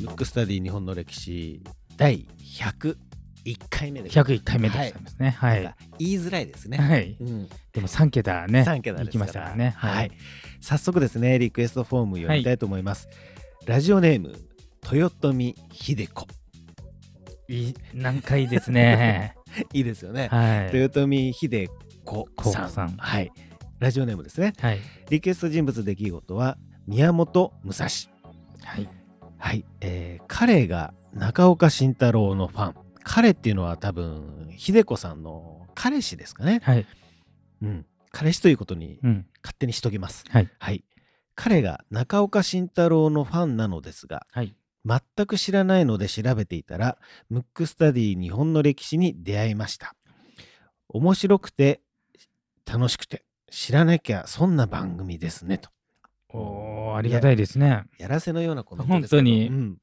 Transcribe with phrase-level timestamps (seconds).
[0.00, 1.62] ムックスタディ日本の歴史
[1.96, 2.96] 第101
[3.68, 5.30] 回目で101回目でございますね。
[5.30, 5.62] はい。
[5.62, 6.78] なんか言いづらいですね。
[6.78, 7.16] はい。
[7.20, 8.62] うん、でも3桁ね。
[8.62, 9.74] 3桁できましたからね。
[9.76, 10.10] はい。
[10.60, 13.08] 早速ですね、リクエストフォーム読みたいと思います。
[13.66, 14.34] ラジオネーム、
[14.90, 16.26] 豊臣秀子。
[17.48, 19.34] いい難解ですね。
[19.72, 20.28] いいですよね。
[20.28, 20.76] はい。
[20.76, 21.68] 豊臣秀
[22.04, 22.66] 子さん。
[22.66, 23.32] 子さんはい。
[23.84, 24.54] ラジオネームですね。
[24.60, 24.80] はい。
[25.10, 27.84] リクエスト人物出来事は宮本武蔵。
[27.84, 28.88] はい。
[29.36, 32.74] はい、えー彼が中岡慎太郎のファン。
[33.02, 36.62] 彼っていうのは多分、秀子さんの彼氏ですかね。
[36.64, 36.86] はい。
[37.60, 37.86] うん。
[38.10, 39.26] 彼氏ということにうん。
[39.42, 40.24] 勝手にしときます。
[40.30, 40.48] はい。
[40.58, 40.82] はい。
[41.34, 44.56] 彼が中岡慎太郎のファンなのですが、はい。
[44.86, 46.96] 全く知らないので調べていたら、
[47.28, 49.94] ムックスタディ日本の歴史に出会いました。
[50.88, 51.82] 面白くて
[52.64, 55.70] 楽しくて知らなきゃそんな番組ですねと。
[56.30, 57.84] おーありがたいですね。
[57.98, 59.78] やらせのようなコメントですけど本当にうん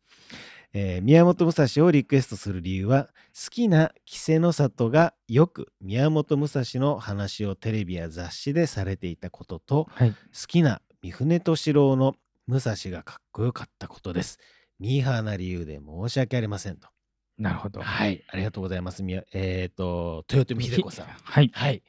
[0.74, 10.12] えー宮本武蔵をリクエストする理由は好きな稀勢の里がよく宮本武蔵の話をテレビや雑誌でされていたこととはい。
[10.12, 12.16] 好きな三船敏郎の
[12.48, 14.38] 武蔵がかっこよかったことです。
[14.80, 16.90] ミーハーな理由で申し訳ありませんと。
[17.38, 17.82] なるほど。
[17.82, 19.02] はい、ありがとうございます。
[19.02, 21.06] みやえっ、と、豊臣秀子さん。
[21.06, 21.50] はい。
[21.54, 21.82] はい。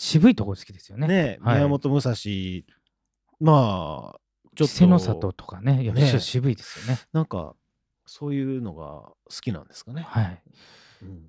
[0.00, 1.06] 渋いところ好きですよね。
[1.06, 2.14] ねはい宮本武蔵、
[3.38, 4.20] まあ、
[4.56, 5.82] ちょっと、稀勢の里とかね。
[5.82, 7.02] いや、ね渋いですよね。
[7.12, 7.54] なんか、
[8.06, 10.06] そういうのが好きなんですかね。
[10.08, 10.42] はい。
[11.02, 11.24] うん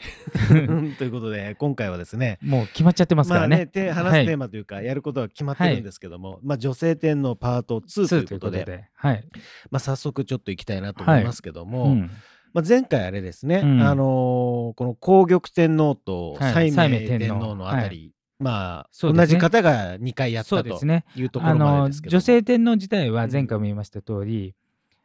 [0.98, 3.48] ということで、今回はですね、もう決まっちゃってますからね。
[3.48, 8.88] まあね、て話すテーマというか、やることは決まってるんですけども、まあ、女性天皇パート2という2ということとで。
[8.94, 9.24] はい。
[9.70, 12.10] まあ、早速ちょっと行きたいなと思いますけども、うん。
[12.52, 13.82] まあ、前回あれですね、うん。
[13.82, 19.26] あのーこの皇玉天皇とはい西明天皇のあたり、まあ、そうですね。
[19.26, 21.04] 同じ方が2回やったとそうですね。
[21.16, 22.18] いうところあのまでですけども。
[22.18, 23.32] 女性天皇自体はうん。
[23.32, 24.54] 前回も言いました通り、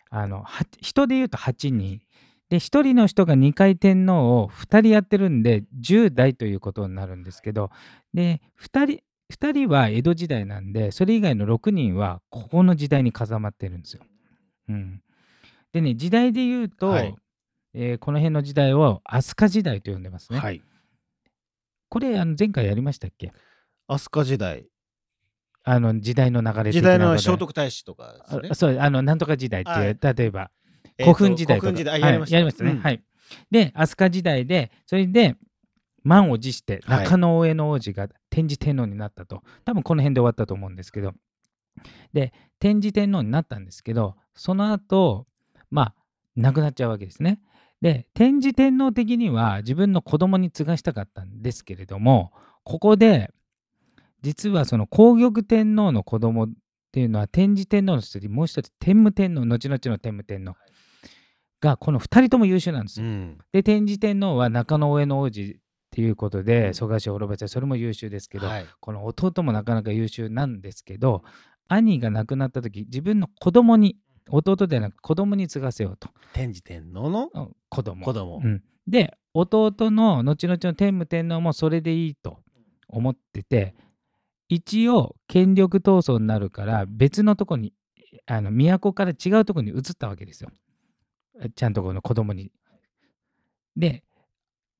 [0.09, 2.01] あのは人で言うと8人。
[2.49, 7.71] で1人の人が2回天皇を2人やってるんで10代ということになるんですけど
[8.13, 9.03] で2人
[9.33, 14.03] 2人は江戸時代なんでそれ以外の6人はここの時代に風まってるんですよ。
[14.69, 15.01] うん、
[15.73, 17.15] でね時代で言うと、はい
[17.75, 20.39] えーこの辺の時代を飛鳥時代と呼んでますね。
[20.39, 20.61] はい。
[21.89, 23.33] これあの前回やりましたっけ？
[23.87, 24.65] 飛鳥時代、
[25.63, 28.49] あの時代の流れ的時代の聖徳太子とかですね。
[28.51, 28.55] あ。
[28.55, 29.97] そうあのなんとか時代っていう、はい。
[30.15, 30.51] 例えば
[30.97, 32.35] 古墳時代とか、古墳時代、やりました。
[32.35, 32.79] やりましたね、うん。
[32.79, 33.03] はい。
[33.51, 35.35] で飛鳥時代でそれで
[36.03, 37.03] 満を持してはい。
[37.03, 41.13] 中野大江の王子が天智天皇になったと、多分この辺で終わったと思うんですけど。
[42.13, 45.27] で天智天皇になったんですけどその後
[45.69, 45.93] まあ
[46.37, 47.41] 亡くなっちゃうわけですね
[47.85, 52.31] で天智天皇的には自分の子供に継がしたかったんですけれども
[52.63, 53.29] ここで
[54.23, 56.49] 実はその皇玉天皇の子供っ
[56.91, 60.55] ていうのは天智天皇の一人もう一つ天武天皇後々の天武天皇
[61.61, 63.05] がこの2人とも優秀なんですよ。
[63.05, 65.55] うんで天智天皇は中野上の王子っ
[65.91, 71.21] ていうことうんで蘇我氏を滅ぼしたそれも優秀ですけど、はいこの弟もなかなか優秀なんですけど
[71.67, 73.99] 兄が亡くなった時自分の子供に
[74.29, 78.41] 弟ではなく子供に継がせようと天智天皇のうん子供子供。
[78.43, 82.39] うん、で弟の後々の天武天皇もそれでいいと
[82.87, 83.75] 思ってて
[84.47, 87.73] 一応権力闘争になるから別のとこに
[88.25, 90.49] あの都から違うとこに移ったわけですよ
[91.55, 92.51] ちゃんとこの子供に。
[93.75, 94.03] で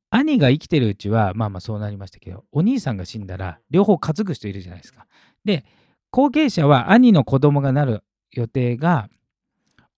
[0.10, 5.06] 兄が生きてるうちはまあまあそうなりましたけどお兄さんが死んだら両方担ぐ人いるじゃないですか。
[5.44, 5.66] で
[6.12, 9.10] 後継者は兄の子供がなる予定が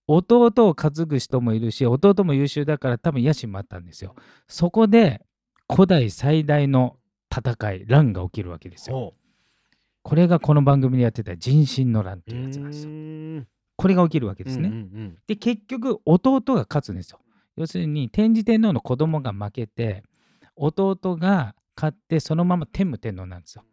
[0.07, 4.15] 弟を担ぐ人もいるし弟も優秀だから多分野心もあったんですよ。
[4.47, 5.21] そこで
[5.69, 6.97] 古代最大の
[7.35, 8.95] 戦い乱が起きるわけですよ。
[8.95, 9.13] ほ
[10.03, 13.45] これがこの番組でやってた人心の乱うというやつなんですよ。
[13.75, 14.69] これが起きるわけですね。
[14.69, 17.19] うんうんで結局弟が勝つんですよ。
[17.57, 20.03] 要するに天智天皇の子供が負けて
[20.55, 23.65] 弟が勝ってそのまま天武天皇なんですよ。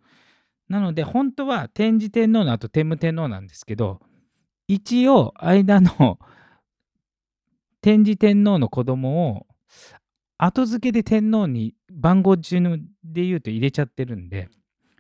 [0.69, 4.01] なので本当は天智天皇の後天武天皇なんですけど
[4.69, 6.19] 一応間の
[7.81, 9.47] 天智天皇の子供を
[10.39, 14.49] 後付けで天皇に番号順で言うと入れちゃってるんで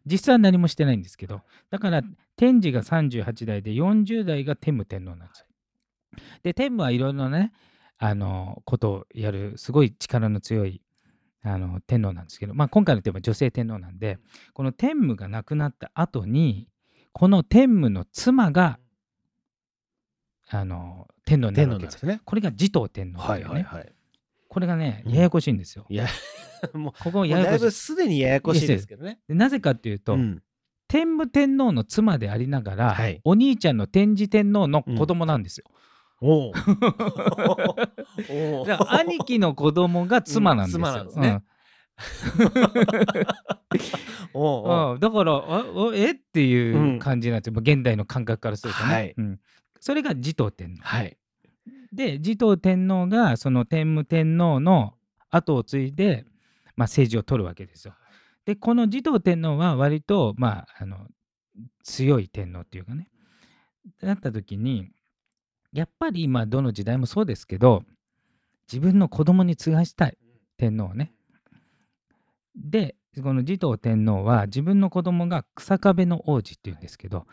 [0.06, 1.40] 実は何もしてないんですけど
[1.70, 2.02] だから
[2.36, 5.46] 天智が38代で40代が天武天皇なんですよ。
[6.42, 7.52] で天武はいろいろなね
[7.98, 10.82] あのことをやるすごい力の強い
[11.42, 14.18] あの天皇なんですけど、まあ、今回のテーマは女性天皇なんで
[14.52, 16.68] この天武が亡くなった後に
[17.12, 18.78] この天武の妻が
[20.50, 21.94] あの天皇にな天るわけです。
[21.94, 22.20] ですね。
[22.24, 23.92] これが持統天皇はっていうね、いはいはい。
[24.48, 25.12] これがねうん。
[25.12, 25.86] ややこしいんですよ。
[25.88, 26.06] いや、
[26.74, 27.70] もう、ここもうだいぶややこしい。
[27.72, 29.18] すでにややこしいですけどね。
[29.28, 30.42] でなぜかっていうと、うん。
[30.86, 33.20] 天武天皇の妻でありながら、はい。
[33.24, 35.64] お兄ちゃんの天智天皇の子供なんですよ。
[36.20, 36.52] おう。
[38.30, 38.66] おう。
[38.66, 40.86] だから兄貴の子供が妻なんですよ。
[40.86, 41.42] うん妻なんですね。
[44.34, 44.70] おううん。
[44.72, 44.96] おうう。
[44.98, 45.00] ん。
[45.00, 46.12] だからあおえ？
[46.12, 48.94] っていう感じなんですよ、現代の感覚からするとね。
[48.94, 49.14] はい。
[49.16, 49.40] うん
[49.84, 50.82] それが持統天皇。
[50.82, 51.18] はい
[51.92, 54.94] で持統天皇がその天武天皇の
[55.30, 56.24] 後を継いで、
[56.74, 57.94] まあ、政治を取るわけですよ。
[58.46, 61.06] でこの持統天皇は割と、まあ、あの
[61.82, 63.10] 強い天皇っていうかね
[64.02, 64.88] だった時に
[65.72, 67.84] やっぱり今どの時代もそうですけど
[68.72, 70.16] 自分の子供に継がしたい
[70.56, 71.12] 天皇をね。
[72.56, 77.26] でこの持統天皇は自分の子供が草壁の王子っていうんですけど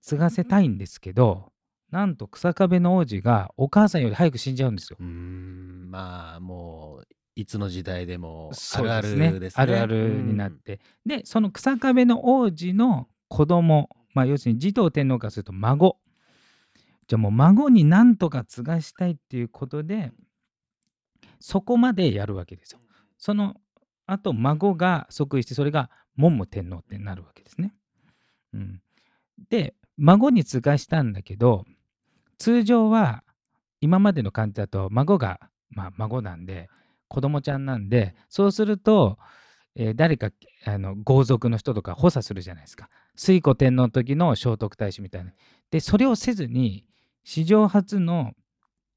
[0.00, 1.51] 継がせたいんですけど
[1.92, 4.96] なんと草壁の王子がお母さんより早く死んじゃうんですよ。
[4.98, 7.06] うーんまあもう
[7.36, 15.98] いつの時代でもあるあですねるですねあるあるになって、でその草壁の王子の子供まあ要するに持統天皇からすると孫
[17.08, 20.12] じゃあもう孫になんとか継がしたいっていうことで
[21.40, 22.80] そこまでやるわけですよ。
[23.18, 23.56] その
[24.06, 27.74] あと孫が即位してそれが文武天皇ってなるわけですね。
[28.54, 28.80] うん、
[29.50, 31.66] で孫に継がしたんだけど
[32.42, 33.22] 通常は
[33.80, 35.38] 今までの感じだと孫が、
[35.70, 36.68] まあ、孫なんで
[37.06, 39.16] 子供ちゃんなんでそうすると、
[39.76, 40.30] えー誰か
[40.64, 42.88] あの豪族の人とか補佐するじゃないですか。
[43.16, 45.30] 推古天皇の時の聖徳太子みたいな。
[45.70, 46.84] でそれをせずに
[47.22, 48.32] 史上初の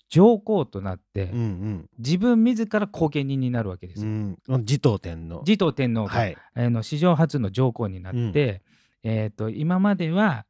[0.10, 1.90] 上皇となって、うんうん。
[2.00, 4.12] 自分自ら後見人になるわけですうよ。
[4.12, 5.44] ん持統天皇。
[5.46, 6.36] 持統天皇が、はい。
[6.56, 8.64] あの史上初の上皇になって、
[9.04, 10.46] えー、と今までは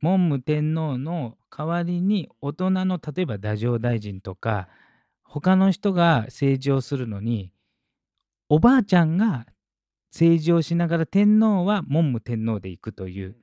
[0.00, 4.68] 文武天皇の代わりに大人の例えば太政大臣とか
[5.22, 7.52] 他の人が政治をするのに
[8.48, 9.46] おばあちゃんが
[10.10, 13.36] 政治をしながら天皇は文武天皇で行くという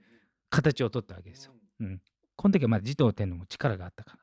[0.50, 1.54] 形を取ったわけですよ。
[1.80, 2.02] うん、
[2.36, 4.18] この時はまあ持統天皇も力があったか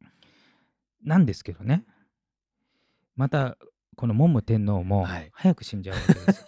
[0.00, 0.08] ら。
[1.02, 1.84] なんですけどね。
[3.14, 3.58] また
[3.96, 5.30] この文武天皇もはい。
[5.34, 6.46] 早く死んじゃうわけですよ。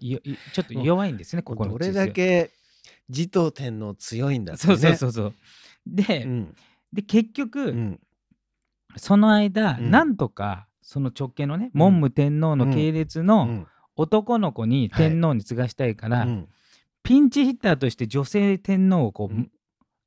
[0.00, 2.50] いいちょっと弱いんですね、ここのどれだけ
[3.08, 5.34] 持統天皇強いんだってそねうそうそうそう。
[5.86, 6.54] で,、うん。
[6.92, 8.00] で結局、うん。
[8.96, 9.90] その間、うん。
[9.90, 13.66] なんとかその直系のね文武天皇の系列うのん。
[13.96, 16.48] 男の子にはい天皇に継がしたいから、うん。
[17.02, 19.50] ピンチヒッターとして女性天皇をこう、うん。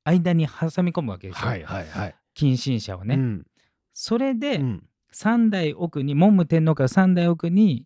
[0.03, 2.15] 間に挟み込むわけですよ、はいはいはい。
[2.33, 3.15] 近親者をね。
[3.15, 3.45] うん。
[3.93, 4.87] それで、うん。
[5.13, 7.85] 3代奥に文武天皇から3代奥に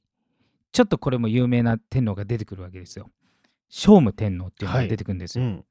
[0.72, 3.10] ちょっとこれも有名な天皇が出てくるわけですよ。
[3.70, 5.46] 聖武天皇っていうのが出てくるんですよ。
[5.46, 5.66] うん。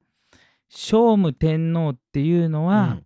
[0.69, 2.99] 聖武天皇っていうのは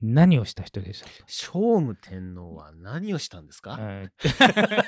[0.00, 1.22] 何をした人でしたっけ？
[1.26, 3.76] 聖武天皇は何をしたんですか？
[3.80, 4.84] えー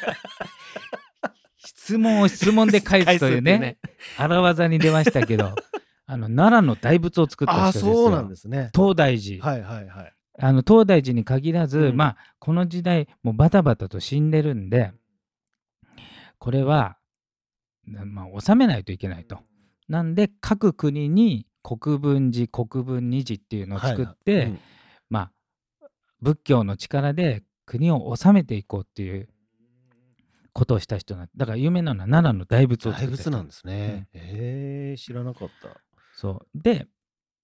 [1.58, 3.78] 質問を質問で返すというね
[4.18, 5.52] 荒技に出ましたけど
[6.06, 7.94] あの奈良の大仏を作った人ですよ。
[7.94, 8.70] そうなんですね。
[8.74, 10.12] 東大寺、はいはいはい。
[10.38, 11.96] あの東大寺に限らず、うん。
[11.96, 14.92] まあこの時代もうバタバタと死んでるんで
[16.38, 16.96] これは、な
[17.86, 19.38] まあ、収めないといけないと。
[19.88, 24.48] なんで各国に国分寺国分二寺っていうのを作って、はいはい。
[24.50, 24.60] うん。
[25.08, 25.32] まあ
[26.20, 29.28] 仏教の力で国を治めていこうっていう
[30.52, 34.08] ことをした人なんだから有名なのは奈良の大仏を作った人大仏なんですね。
[34.12, 35.80] へえ知らなかった。
[36.14, 36.46] そう。
[36.54, 36.86] で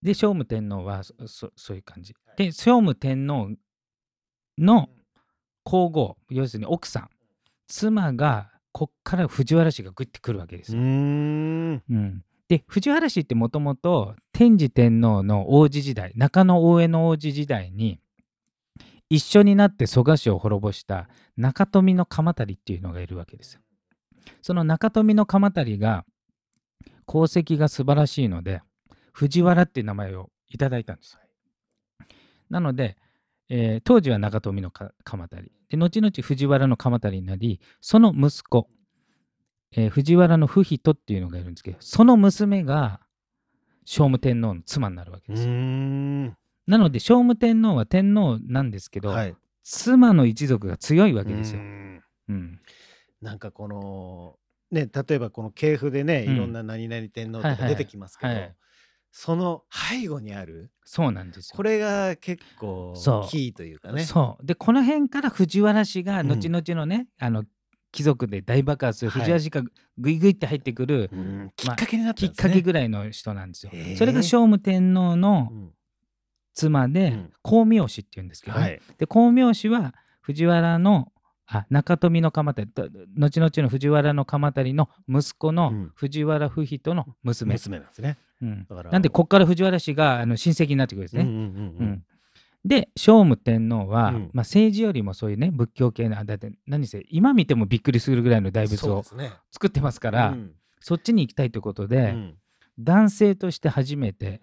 [0.02, 2.14] で聖武天皇はそそそういう感じ。
[2.36, 3.50] で聖武天皇
[4.58, 4.88] の
[5.62, 7.10] 皇后要するに奥さん
[7.68, 10.80] 妻がこっから藤原氏がグッてくるわけですよ。
[10.80, 17.98] んうんで藤原氏ってもともと天智天皇の王子時代中野大江の王子時代に
[19.08, 23.60] 一緒になって蘇我氏を滅ぼした中富の鎌足っていうのがいるわけですよ。
[24.42, 26.04] その中富の鎌足が
[27.08, 28.60] 功績が素晴らしいので
[29.12, 31.22] 藤原っていう名前をいただいたんですよ。
[32.52, 32.98] なので、
[33.48, 38.68] えー当時は中富のか鎌足で後々藤原の鎌足になりその息子、
[39.72, 43.00] えー藤原の不人っていうのがいるんですけどその娘が
[43.84, 45.52] 聖武天皇の妻になるわけですよ。
[45.52, 46.26] ん。
[46.66, 49.34] なので聖武天皇は天皇なんですけど、はい。
[49.64, 51.60] 妻の一族が強いわけですよ。
[51.60, 51.66] うー。
[51.66, 52.02] ん。
[52.28, 52.60] うん。
[53.20, 54.36] なんかこの
[54.70, 56.34] ね例えばこの系譜でねうん。
[56.34, 58.56] いろんな何々天皇とかはいはい出てきますけどはい
[59.12, 61.56] その背後にあるそうなんですよ。
[61.56, 62.94] これが結構
[63.28, 64.04] キーというかね。
[64.04, 64.46] そう。
[64.46, 66.28] でこの辺から藤原氏がうん。
[66.28, 67.44] 後々のね、あの
[67.92, 69.20] 貴族で大爆発するはい。
[69.20, 69.62] 藤原氏が
[69.98, 71.52] グイグイって入ってくるうん。
[71.56, 72.50] きっかけになったきっんですね。
[72.50, 73.72] かけぐらいの人なんですよ。
[73.98, 75.70] それが聖武天皇のうん。
[76.54, 77.32] 妻でうん。
[77.44, 78.80] 光明氏っていうんですけどね、はい。
[78.96, 81.12] で光明氏は藤原の
[81.46, 85.92] あ中富の鎌足後々の藤原の鎌足の息子のうん。
[85.94, 88.18] 藤原不比との娘、娘なんですね。
[88.40, 88.66] うん。
[88.68, 88.90] だから。
[88.90, 91.22] なんでこっから藤原氏があの親戚になってくるんですね。
[91.22, 91.44] うんうんうんう
[91.84, 92.04] ん。
[92.64, 94.14] で聖武天皇は、うん。
[94.32, 99.02] まあ、政治よりもそういうね仏教系なだって何せ今見てもびっくりするぐらいの大仏を。
[99.50, 100.52] 作ってますからうん。
[100.80, 102.34] そっちに行きたいということで、うん。
[102.78, 104.40] 男性として初めて、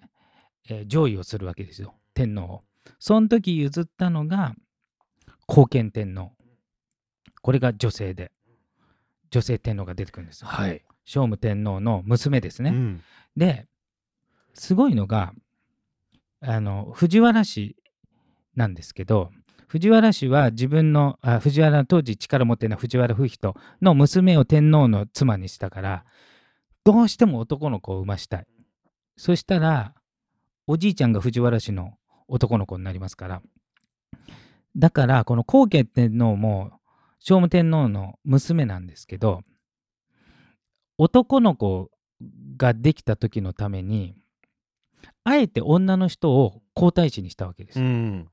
[0.70, 2.64] えー上位をするわけですよ天皇を。
[3.00, 4.54] その時譲ったのが
[5.48, 6.32] 後見天皇
[7.42, 8.32] これが女性で
[9.32, 10.48] 女性天皇が出てくるんですよ。
[10.48, 10.84] はい。
[11.06, 12.72] 聖武天皇の娘ですね。
[12.72, 13.02] うん
[13.38, 13.68] で
[14.54, 15.34] すごいのが
[16.42, 17.78] あの藤原氏
[18.56, 19.32] なんですけど
[19.68, 26.06] 藤原氏は自分のあ藤原当時力持ってるのは藤原不人の娘を天皇の妻にしたから
[26.84, 28.48] どうしても男の子を産ましたい
[29.16, 29.94] そしたら
[30.68, 31.94] おじいちゃんが藤原氏の
[32.28, 33.42] 男の子になりますから
[34.76, 36.79] だからこの後家天皇も
[37.20, 39.42] 聖武天皇の娘なんですけど
[40.98, 41.90] 男の子
[42.58, 44.16] ができた時のために
[45.24, 47.80] あえて女の人を皇太子にしたわけです。
[47.80, 48.28] うん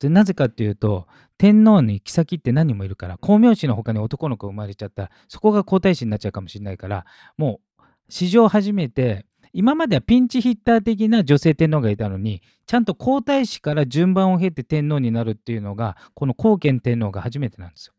[0.00, 1.06] でなぜかっていうと
[1.38, 17.93] 天皇に妃って何人もいるから光明氏の他に男の子生まれちゃったらそこが皇太子になっちゃうかもしれないからもう史上初めて今まではピンチヒッター的な女性天皇がいたのにちゃんと皇太子から順番を経て天皇になるっていうのがこの後見天皇が初めてなんですよ。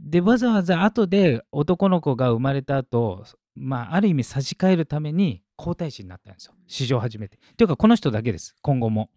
[0.00, 3.24] でわざわざ後で男の子が生まれた後
[3.54, 7.38] まあある意味差し替えるために皇太子になったんですよ史上初めて。
[7.56, 9.10] というかこの人だけです今後も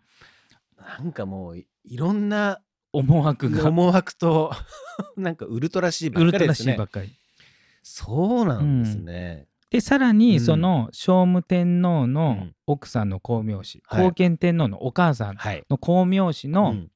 [0.77, 2.59] なんかもういいろんな
[2.93, 4.51] 思惑が思惑と
[5.15, 6.85] なんかウルトラ C ばウルトラっかりですね C ば。
[6.85, 7.09] っかり。
[7.83, 9.47] そうなんですね。
[9.69, 15.63] でさらうんにその聖武天皇うのん奥さんの光明氏、はい後見天皇のお母さんはい。
[15.69, 16.91] の光明氏うのん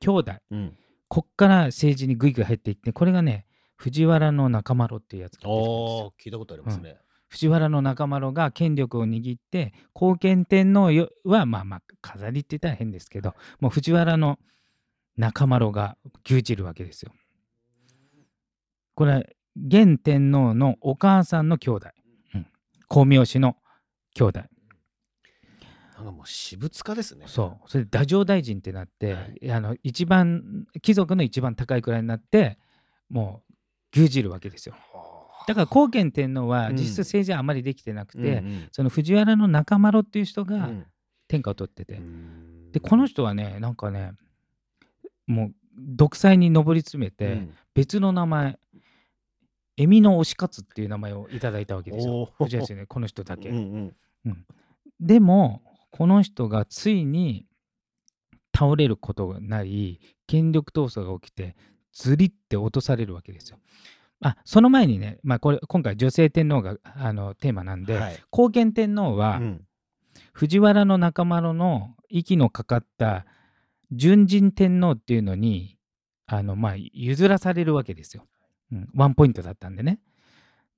[0.00, 0.76] 兄弟、うん
[1.12, 3.44] こっから政治にぐいぐい入っていってこれがね
[3.76, 6.14] 藤原の中丸っていうやつが出てくるんですよ。
[6.24, 6.96] 聞いたことありますね。
[7.28, 14.38] 藤原の中丸が権力を握って後見天皇よはまあまあ飾りって言ったら変ですけどもう藤原の
[15.18, 17.12] 中丸が牛耳るわけですよ。
[18.94, 19.22] これは
[19.54, 21.88] 現天皇のお母さんの兄弟、
[22.34, 22.46] うん、
[22.88, 23.56] 光明氏の
[24.14, 24.40] 兄弟
[26.02, 27.26] なんかもう私物化ですね。
[27.28, 27.70] そう。
[27.70, 29.52] それで太政大臣ってなって、はい。
[29.52, 32.58] あの一番貴族の一番高いくらいになって
[33.08, 33.42] も
[33.94, 34.74] う牛耳るわけですよ。
[34.92, 36.76] はだから後見天皇はうん。
[36.76, 38.22] 実質政治はあまりできてなくあ。
[38.22, 38.68] て、うんうん。
[38.72, 40.86] その藤原の中丸っていう人がうん。
[41.28, 42.72] 天下を取ってて、うん。
[42.72, 44.12] でこの人はねなんかね
[45.26, 47.54] もう独裁に上り詰めて、うん。
[47.74, 48.58] 別の名前
[49.76, 52.32] エミの推し活っていう名前をいただいたわけですよ。
[52.38, 53.94] 藤原氏ねこの人だけ、うん。
[54.26, 54.46] うん。
[55.00, 57.46] でもこの人がついに
[58.54, 61.54] 倒れることになり権力闘争が起きて
[61.92, 63.58] ずりって落とされるわけですよ
[64.24, 69.64] あその前にね、まあ、これ今回女性天皇があのテーマなんで、はい後見天皇は、うん
[70.32, 73.26] 藤原の中丸の息のかかった
[73.90, 75.76] 純人天皇っていうのに
[76.26, 78.24] あの、まあ、譲らされるわけですよ、
[78.72, 78.88] うん。
[78.94, 80.00] ワンポイントだったんでね。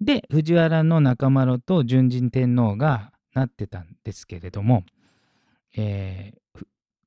[0.01, 4.83] で藤原の中丸と純人天皇がなってたんですけれども、
[5.77, 6.67] えーふ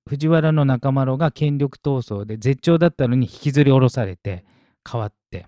[0.10, 4.46] 藤原の中丸が権力闘争で絶頂だったのに引きずり下ろされて
[4.90, 5.48] 変わって。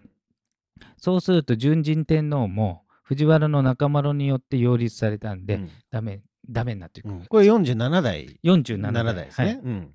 [0.98, 5.70] そうすると純人天皇も藤原の中丸によって擁立されたんで、うん。
[5.90, 7.26] ダメダメになっていく、うん。
[7.26, 8.40] これ47代。
[8.44, 9.04] 47 7代。
[9.06, 9.56] 代ですはい。
[9.56, 9.62] ね。
[9.64, 9.94] うん。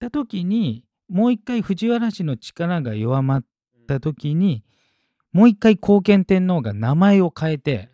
[0.00, 3.44] た時にもう一回藤原氏の力が弱まっ
[3.86, 4.64] た時に
[5.32, 7.90] もう一回後見天皇が名前を変えて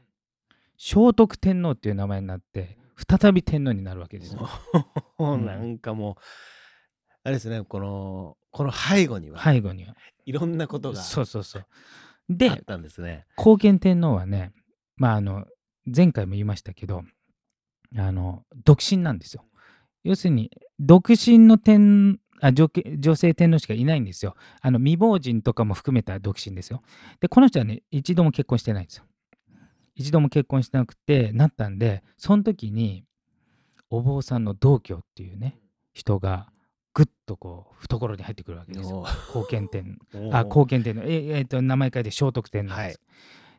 [0.79, 4.49] 聖徳天皇っていう名前になって再び天皇になるわけですよ。
[5.19, 6.15] うんなんかもう
[7.25, 9.97] あれですねこのこの背後には背後には。
[10.27, 11.63] いろんなことがそうそうそう。
[11.63, 11.67] あっ
[12.29, 13.27] でたんですね。
[13.37, 14.53] 後見天皇はね
[14.97, 15.47] まああの
[15.85, 17.03] 前回も言いましたけど
[17.97, 19.45] あの独身なんですよ。
[20.05, 24.37] 要するに独身の天あ女系女性天皇しかいないんですよ。
[24.61, 26.83] あの未亡人とかも含めた独身ですよ。
[27.21, 29.05] でこの人はね一度も結婚してないんですよ。
[29.95, 33.05] 一度も結婚してなくてなったんでその時に
[33.91, 35.59] お坊さんの道教っていうね
[35.93, 36.49] 人が
[36.95, 39.05] ぐっとこう懐に入ってくるわけですよ。
[39.35, 40.35] お後見天ー。
[40.35, 43.01] あ、後見天皇、ええーと名前変えて聖徳天皇です。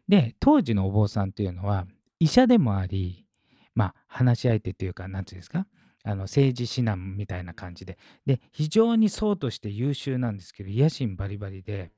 [0.08, 1.86] で、当時のお坊さんというのは、
[2.20, 3.25] 医者でもあり、
[3.74, 5.68] まあ、話し相手というか、なんていうんですか、
[6.04, 11.92] あの政治指南みたいな感じで、で、非常に僧として優秀なんですけど、野心バリバリで、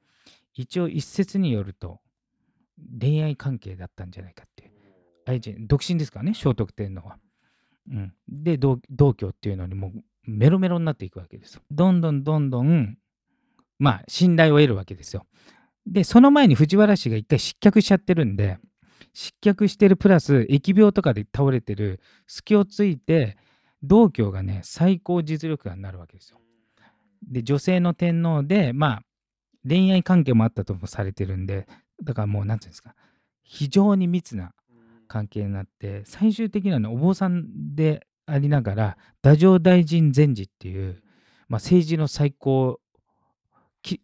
[0.53, 1.99] 一応一説によると、
[2.99, 4.71] 恋愛関係だったんじゃないかっていう。
[5.25, 7.17] 愛人独身ですからね、聖徳天皇は。
[7.89, 11.61] うん、で道、道教っていうのにもうメロメロになっていくわけですよ。
[11.71, 12.97] どんどんどんどん
[13.79, 15.25] まあ信頼を得るわけですよ。
[15.85, 18.57] でその前に藤原氏が一回失脚しちゃってるんで
[19.13, 23.37] 失脚してるプラス疫病とかで倒れてる隙をついて
[23.81, 26.39] 道教がね最高実力者になるわけですよ。
[27.25, 29.01] で女性の天皇でまあ
[29.67, 31.67] 恋愛関係もあったともされてるんで
[32.03, 32.95] だからもう何て言うんですか。
[33.43, 34.53] 非常に密な
[35.07, 41.01] 関係になって最終的にはねお坊さんでありながら太政大臣禅師っていう、
[41.47, 42.79] まあ、政治の最高
[43.81, 44.01] き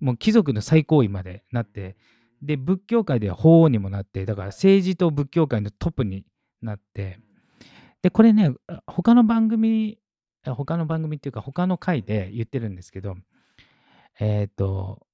[0.00, 1.96] もう貴族の最高位までなって
[2.42, 6.24] で仏教界では法皇にもなってだから政治と仏教界のトップに
[6.62, 7.20] なって
[8.02, 8.52] でこれね
[8.86, 9.98] 他の番組
[10.44, 13.16] 他の番組っていうか他の回で言ってるんですけど
[14.18, 15.05] えっ、と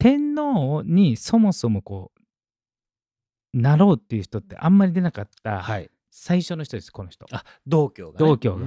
[0.00, 2.10] 天皇にそもそもこ
[3.54, 5.90] うなろうっていう人ってあんまり出なかったはい。
[6.12, 7.24] 最初の人ですこの人。
[7.30, 8.26] あ、道教が、ね。
[8.26, 8.66] 道教が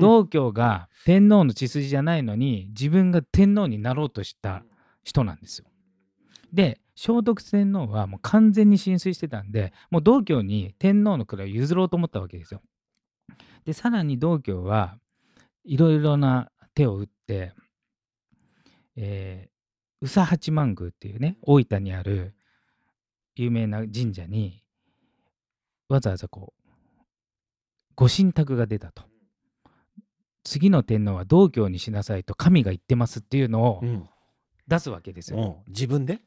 [0.00, 4.64] 道教が天皇の血筋じゃないのに自分が天皇になろうとした
[5.04, 5.66] 人なんですよ。
[6.52, 12.62] で聖徳天皇はもう完全に浸水してたんでもう道教に天皇の位を譲ろうと思ったわけですよ。
[13.66, 14.96] でさらに道教は
[15.64, 17.52] いろいろな手を打って、
[18.96, 19.57] えー、
[20.00, 22.34] 宇佐八幡宮っていうね大分にある
[23.34, 24.62] 有名な神社に
[25.88, 26.70] わざわざこう
[27.94, 29.02] ご神託が出たと。
[30.44, 34.08] 次の天皇は道教にしなさいと神が言ってますっていうのをうん。
[34.66, 35.62] 出すわけですよ。
[35.66, 35.72] うん。
[35.72, 36.20] 自分で？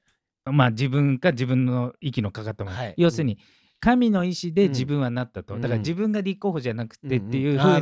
[0.45, 2.93] まあ自分か自分の息のかかったもの、はい。
[2.97, 3.37] 要するに
[3.79, 4.71] 神の意思でうん。
[4.71, 5.61] 自分はなったと、うん。
[5.61, 7.79] だから自分が立候補じゃなくてっていうふう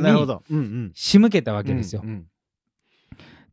[0.86, 0.92] に。
[0.94, 2.04] 仕向けたわけですよ。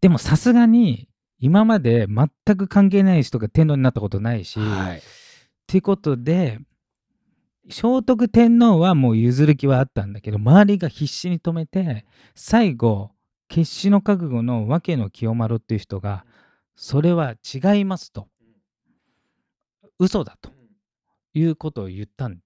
[0.01, 4.97] でもさすがに今まで全く関係ない人が天皇になったことないし、はい。
[4.97, 5.01] っ
[5.67, 6.59] ていうことで
[7.69, 13.11] 聖徳天皇はもう譲る気はあったんだけど周りが必死に止めて最後
[13.49, 16.25] 決死の覚悟の訳の清丸っていう人が
[16.75, 18.27] それは違いますと。
[19.99, 20.51] 嘘だと。
[21.33, 22.39] いうことを言ったん。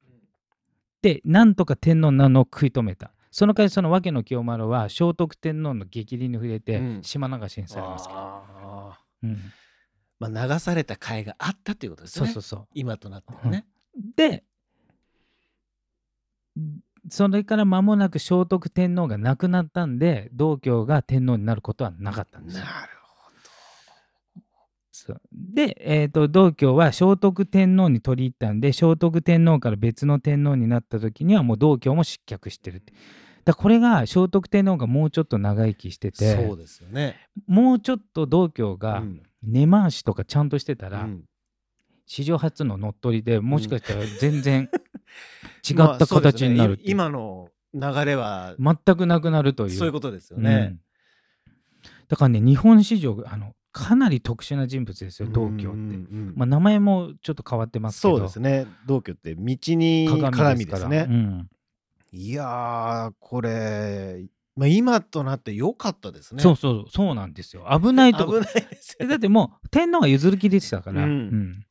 [1.01, 3.13] でなんとか天皇なのを食い止めた。
[3.29, 6.99] その代わりその訳の清丸は聖徳天皇の激鱗に触れてうん。
[7.04, 8.51] 島流しにされますけど、あー。
[8.51, 8.51] うん
[10.19, 12.27] まあ、流された甲斐があったっていうことですね。
[12.27, 13.65] そうそうそう今となってはね。
[14.15, 14.43] で
[17.10, 22.63] それから間もなく聖徳天皇が亡くなったんで道教が天皇になることはなかったんですよ。
[22.63, 23.01] なる
[24.91, 32.93] そうで、えー、と道教は聖徳天皇に取り入ったんで聖徳天皇から別の天皇になった時にはもう道教も失脚してるって。
[33.43, 36.12] だこれが聖徳天皇がもうちょっと長生きして。
[36.12, 37.15] てそうですよね。
[37.47, 41.23] もうちょっと道教がうん根回しとかちゃんとしてたら、うん
[42.08, 44.69] 史上初の乗っ取りでもしかしたら全然
[45.69, 49.69] 違まあった形になるねい今の流れは全くなくなるという。
[49.69, 50.80] そういうことですようねん。
[52.10, 55.63] だからね日本史上あのかなり特殊な人物ですよ道教って。
[55.63, 55.75] うんうんう
[56.32, 58.67] んまあ、名前もちょっと変わってますけどそうですね。
[58.86, 61.08] 道教って道に鏡鏡ですね。
[61.10, 61.49] うん
[62.12, 66.43] いやー、これ、まあ、今となって良かったですね。
[66.43, 67.67] そうそうそうなんですよ。
[67.71, 69.06] 危ないとこ 危ないですよ。
[69.06, 71.10] えだってもう天皇が譲る気でしたから、うん。
[71.10, 71.65] うん。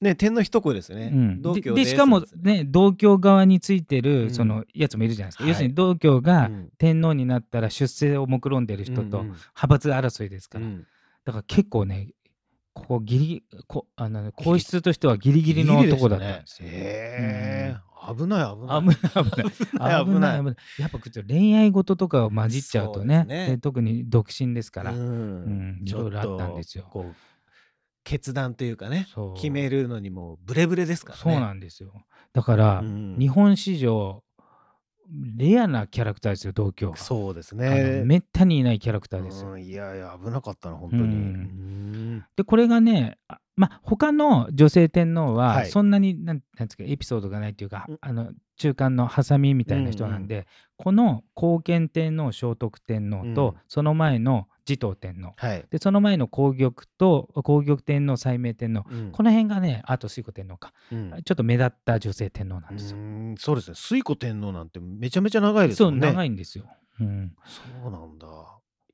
[0.00, 0.14] ね。
[0.14, 1.10] 天皇一声ですね。
[1.12, 1.42] うん。
[1.42, 2.64] 道教ででしかもすね。
[2.64, 4.02] 道教側についてうん。
[4.04, 5.50] るそのやつもいるじゃないですか、はい。
[5.50, 6.70] 要するに道教がうん。
[6.78, 9.12] 天皇になったら出世を目論んでる人とうんうん。
[9.30, 10.86] 派閥争いですから、うん。
[11.24, 12.14] だから結構ね
[12.74, 16.68] ここギリこあの皇室としてはギリギリのとこだったんですよ。
[16.70, 17.92] へー。
[18.14, 18.80] 危ない危ない。
[18.80, 20.04] 危ない危ない。
[20.04, 23.46] 危 危ないやっぱ恋愛事とかを混じっちゃうとねね。
[23.50, 24.98] で特に独身ですから、うん。
[24.98, 26.90] うんいろいろあったんですよ。
[28.04, 29.06] 決断というかね
[29.36, 31.22] 決めるのにもブレブレですからね。
[31.22, 31.92] そうなんですよ。
[32.32, 33.16] だから、うん。
[33.18, 34.24] 日本史上
[35.36, 38.02] レアなキャラクターですよ同居が、そうですね。
[38.04, 41.02] めったにいないキャラクターですよ、うんいやいや危なかったな本当に。
[41.02, 41.10] うん。
[41.10, 42.24] うん。
[42.36, 45.70] でこれがねあまあ他の女性天皇ははい。
[45.70, 47.98] そんなに、なんなんですかエピソードがないっていうか、うん。
[48.00, 50.46] あの中間のハサミみたいな人なんで、
[50.76, 53.60] この後見天皇聖徳天皇と、うん。
[53.68, 55.64] その前の持統天皇はい。
[55.70, 62.98] でその前の皇玉と皇玉天皇斉明天皇うんこの辺がねあと推古天皇か、うんちょっと目立った女性天皇なんですよ。
[62.98, 63.74] うんそうですね。
[63.74, 65.92] 推古天皇なんてめちゃめちゃ長いですそう。
[65.92, 66.64] 長いんですよ。
[67.00, 68.26] うん、そうなんだ。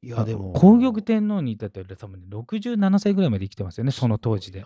[0.00, 4.64] いやでも皇玉天皇に至っては多分ね67歳ぐらいまで生きてますよねその当時で。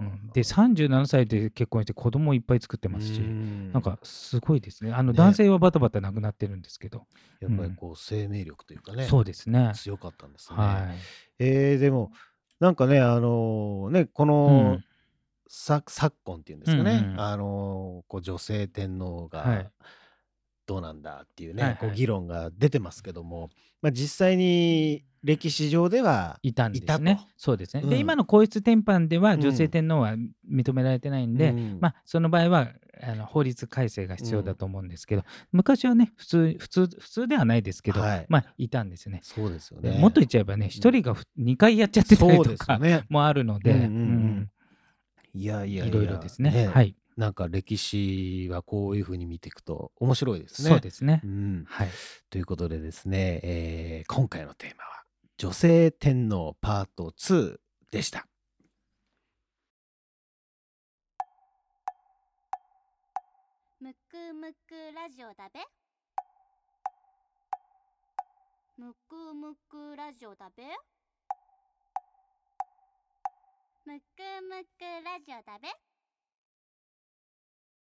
[0.00, 4.92] うん、で37歳で結婚して子供いっぱい作ってますし、ななんかすごいですね。
[4.92, 7.06] あのね男性はバタバタ亡くなってるんですけど、
[7.40, 9.72] やっぱりこう生命力というかね、そうですね。
[9.74, 10.56] 強かったんですね。
[10.58, 10.98] はい。
[11.38, 12.12] えーでも
[12.58, 14.84] なんかねあのーねこうの、ん。
[15.52, 17.20] さ昨今っていうんですかね、うんうん。
[17.20, 19.70] あのーこう女性天皇がはい
[20.70, 21.78] どうなんだっていうね、はいはい。
[21.80, 23.50] こう議論が出てますけども、
[23.82, 27.26] まあ、実際に歴史上ではいたんですね。
[27.36, 27.82] そうですね。
[27.82, 27.98] で、うん。
[27.98, 30.14] 今の皇室典範では女性うん天皇は
[30.48, 31.78] 認められてないんで、うん。
[31.80, 32.68] まあ、その場合は
[33.02, 38.26] あの法律改正が必要だと思うんですけど、昔はね普通普通普通ではないですけど、はい。
[38.28, 39.22] まあいたんですよね。
[39.24, 39.98] そうですよでね。
[39.98, 43.06] もっと言っちゃえばね一人が2回やっちゃってたりそうとかですよね。
[43.08, 44.50] もあるので、うんうんうん。
[45.34, 46.68] いやいやいろいろですね。
[46.72, 50.70] はい、なんか歴史はこういうふうに見ていくと面白いですね。
[50.70, 51.26] そうですねう。
[51.26, 51.88] ん、はい、
[52.30, 55.04] ということでですね、えー今回のテーマは
[55.36, 57.58] 女性天皇パート2
[57.90, 58.26] でした。
[63.80, 65.60] むくむくラジオだべ
[68.76, 70.64] むくむくラジオだべ
[73.84, 75.89] むくむくラジオだべ